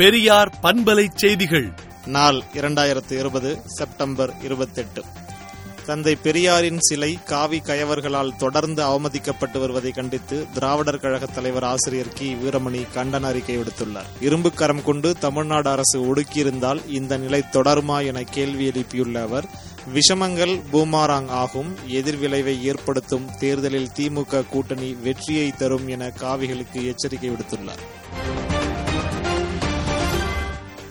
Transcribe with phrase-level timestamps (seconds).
[0.00, 1.72] பெரியார் பண்பலை செய்திகள்.
[2.06, 5.02] நாள் இரண்டாயிரத்து இருபது செப்டம்பர் இருபத்தெட்டு.
[5.86, 12.34] தந்தை பெரியாரின் சிலை காவி கயவர்களால் தொடர்ந்து அவமதிக்கப்பட்டு வருவதை கண்டித்து திராவிடர் கழக தலைவர் ஆசிரியர் கி.
[12.34, 14.10] வீரமணி கண்டன அறிக்கை விடுத்துள்ளார்.
[14.20, 19.44] இரும்பு கரம் கொண்டு தமிழ்நாடு அரசு ஒடுக்கியிருந்தால் இந்த நிலை தொடருமா என கேள்வி எழுப்பியுள்ள அவர்
[19.94, 27.84] விஷமங்கள் பூமாராங் ஆகும் எதிர்விளைவை ஏற்படுத்தும் தேர்தலில் திமுக கூட்டணி வெற்றியை தரும் என காவிகளுக்கு எச்சரிக்கை விடுத்துள்ளார்.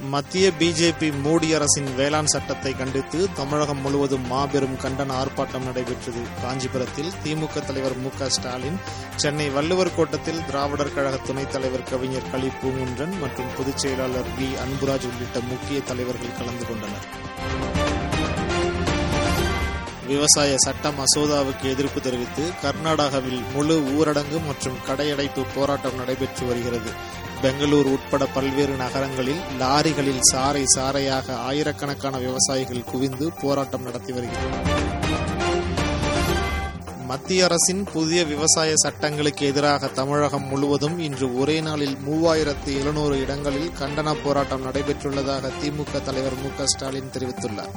[0.10, 6.22] மத்திய பிஜேபி மோடி அரசின் வேளாண் சட்டத்தை கண்டித்து தமிழகம் முழுவதும் மாபெரும் கண்டன ஆர்ப்பாட்டம் நடைபெற்றது.
[6.42, 8.80] காஞ்சிபுரத்தில் திமுக தலைவர் மு க ஸ்டாலின்
[9.16, 14.50] சென்னை வள்ளுவர் கோட்டத்தில் திராவிடர் கழக துணைத் தலைவர் கவிஞர் களி பூங்குன்றன் மற்றும் பொதுச் செயலாளர் வி.
[14.66, 17.06] அன்புராஜ் உள்ளிட்ட முக்கிய தலைவர்கள் கலந்து கொண்டனர்.
[20.08, 27.18] விவசாய சட்ட மசோதாவுக்கு எதிர்ப்பு தெரிவித்து கர்நாடகாவில் முழு ஊரடங்கு மற்றும் கடையடைப்பு போராட்டம் நடைபெற்று வருகிறது.
[27.42, 34.78] பெங்களூர் உட்பட பல்வேறு நகரங்களில் லாரிகளில் சாறை சாறையாக ஆயிரக்கணக்கான விவசாயிகள் குவிந்து போராட்டம் நடத்தி வருகின்றனர்
[37.06, 44.16] மத்திய அரசின் புதிய விவசாய சட்டங்களுக்கு எதிராக தமிழகம் முழுவதும் இன்று ஒரே நாளில் மூவாயிரத்து எழுநூறு இடங்களில் கண்டன
[44.24, 47.74] போராட்டம் நடைபெற்றுள்ளதாக திமுக தலைவர் மு ஸ்டாலின் தெரிவித்துள்ளார்.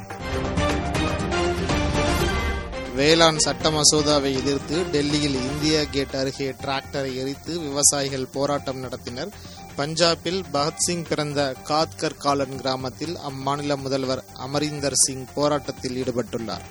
[2.96, 9.30] வேளாண் சட்ட மசோதாவை எதிர்த்து டெல்லியில் இந்தியா கேட் அருகே டிராக்டரை எரித்து விவசாயிகள் போராட்டம் நடத்தினர்.
[9.76, 16.66] பஞ்சாபில் பகத்சிங் பிறந்த காத்கர் காலன் கிராமத்தில் அம்மாநில முதல்வர் அமரிந்தர் சிங் போராட்டத்தில் ஈடுபட்டுள்ளார்.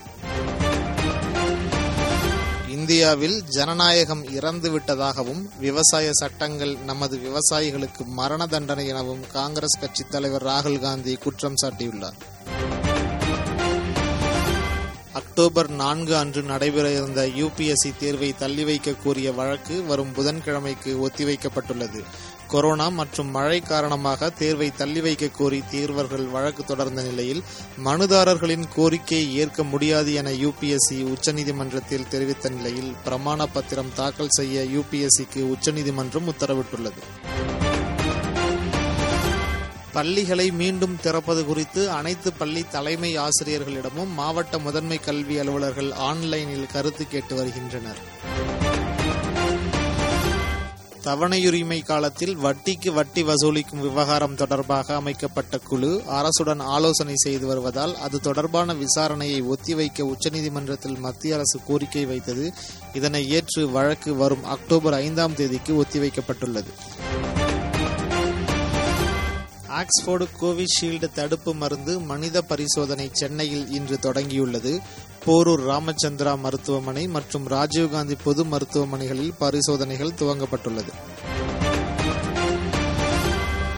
[2.70, 11.16] இந்தியாவில் ஜனநாயகம் இறந்துவிட்டதாகவும் விவசாய சட்டங்கள் நமது விவசாயிகளுக்கு மரண தண்டனை எனவும் காங்கிரஸ் கட்சித் தலைவர் ராகுல் காந்தி
[11.16, 12.20] குற்றம் சாட்டியுள்ளார்.
[15.22, 22.02] அக்டோபர் நான்கு அன்று நடைபெற இருந்த யுபிஎஸ்சி தேர்வை தள்ளி வைக்க கோரிய வழக்கு வரும் புதன்கிழமைக்கு ஒத்திவைக்கப்பட்டுள்ளது.
[22.48, 27.44] கொரோனா மற்றும் மழை காரணமாக தேர்வை தள்ளி வைக்க கோரி தேர்வர்கள் வழக்கு தொடர்ந்த நிலையில்
[27.84, 36.30] மனுதாரர்களின் கோரிக்கையை ஏற்க முடியாது என யுபிஎஸ்சி உச்சநீதிமன்றத்தில் தெரிவித்த நிலையில் பிரமாண பத்திரம் தாக்கல் செய்ய யுபிஎஸ்சிக்கு உச்சநீதிமன்றம்
[36.32, 37.02] உத்தரவிட்டுள்ளது.
[39.94, 47.36] பள்ளிகளை மீண்டும் திறப்பது குறித்து அனைத்து பள்ளி தலைமை ஆசிரியர்களிடமும் மாவட்ட முதன்மை கல்வி அலுவலர்கள் ஆன்லைனில் கருத்து கேட்டு
[47.36, 47.98] வருகின்றனர்.
[51.04, 58.74] தவணையுரிமை காலத்தில் வட்டிக்கு வட்டி வசூலிக்கும் விவகாரம் தொடர்பாக அமைக்கப்பட்ட குழு அரசுடன் ஆலோசனை செய்து வருவதால் அது தொடர்பான
[58.74, 62.54] விசாரணையை ஒத்திவைக்க உச்சநீதிமன்றத்தில் மத்திய அரசு கோரிக்கை வைத்தது.
[62.94, 66.74] இதனை ஏற்று வழக்கு வரும் அக்டோபர் ஐந்தாம் தேதிக்கு ஒத்திவைக்கப்பட்டுள்ளது.
[69.80, 74.80] ஆக்ஸ்போர்டு கோவிஷீல்டு தடுப்பு மருந்து மனித பரிசோதனை சென்னையில் இன்று தொடங்கியுள்ளது.
[75.26, 80.94] போரூர் ராமச்சந்திரா மருத்துவமனை மற்றும் ராஜீவ்காந்தி பொது மருத்துவமனைகளில் பரிசோதனைகள் துவங்கப்பட்டுள்ளது.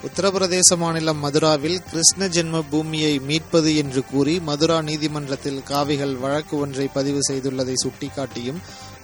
[0.08, 7.20] உத்தரப்பிரதேச மாநிலம் மதுராவில் கிருஷ்ண ஜென்ம பூமியை மீட்பது என்று கூறி மதுரா நீதிமன்றத்தில் காவிகள் வழக்கு ஒன்றை பதிவு
[7.32, 8.60] செய்துள்ளதை சுட்டிக்காட்டியும்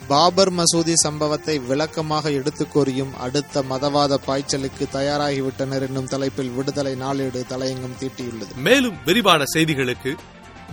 [0.07, 7.97] பாபர் மசூதி சம்பவத்தை விளக்கமாக எடுத்துக் கோரியும் அடுத்த மதவாத பாய்ச்சலுக்கு தயாராகிவிட்டனர் என்னும் தலைப்பில் விடுதலை நாளேடு தலையங்கம்
[7.99, 8.55] தீட்டியுள்ளது.
[8.55, 10.15] மேலும் விரிவான செய்திகளுக்கு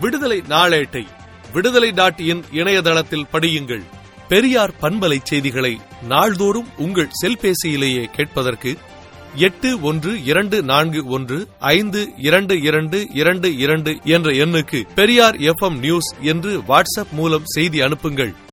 [0.00, 1.06] விடுதலை நாளேட்டை
[1.52, 3.82] விடுதலை டாட் இன் இணையதளத்தில் படியுங்கள்.
[4.28, 8.78] பெரியார் பண்பலை செய்திகளை நாள்தோறும் உங்கள் செல்பேசியிலேயே கேட்பதற்கு
[9.34, 16.14] எட்டு ஒன்று இரண்டு நான்கு ஒன்று ஐந்து இரண்டு இரண்டு இரண்டு இரண்டு என்ற எண்ணுக்கு பெரியார் எஃப் நியூஸ்
[16.20, 18.44] என்று வாட்ஸ்அப் மூலம் செய்தி அனுப்புங்கள்.